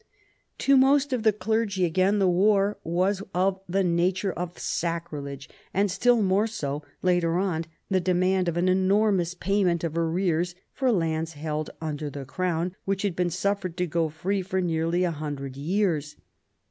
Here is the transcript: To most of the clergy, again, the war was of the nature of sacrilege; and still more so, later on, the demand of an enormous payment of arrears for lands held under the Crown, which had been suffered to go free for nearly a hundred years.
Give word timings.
To 0.57 0.75
most 0.77 1.13
of 1.13 1.21
the 1.21 1.31
clergy, 1.31 1.85
again, 1.85 2.17
the 2.17 2.27
war 2.27 2.79
was 2.83 3.21
of 3.35 3.59
the 3.69 3.83
nature 3.83 4.33
of 4.33 4.57
sacrilege; 4.57 5.47
and 5.75 5.91
still 5.91 6.23
more 6.23 6.47
so, 6.47 6.81
later 7.03 7.37
on, 7.37 7.65
the 7.87 7.99
demand 8.01 8.47
of 8.49 8.57
an 8.57 8.67
enormous 8.67 9.35
payment 9.35 9.83
of 9.83 9.95
arrears 9.95 10.55
for 10.73 10.91
lands 10.91 11.33
held 11.33 11.69
under 11.79 12.09
the 12.09 12.25
Crown, 12.25 12.75
which 12.83 13.03
had 13.03 13.15
been 13.15 13.29
suffered 13.29 13.77
to 13.77 13.85
go 13.85 14.09
free 14.09 14.41
for 14.41 14.59
nearly 14.59 15.03
a 15.03 15.11
hundred 15.11 15.55
years. 15.55 16.15